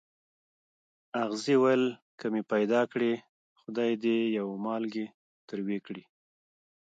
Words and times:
اغزي 1.23 1.55
ویل 1.63 1.85
که 2.19 2.25
مې 2.31 2.41
پیدا 2.51 2.81
کړې 2.91 3.11
خدای 3.59 3.91
دې 4.03 4.17
یو 4.37 4.47
مالګی 4.65 5.05
تروې 5.47 5.79
کړي. 5.85 6.03